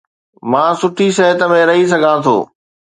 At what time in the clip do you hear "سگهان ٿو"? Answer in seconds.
1.91-2.37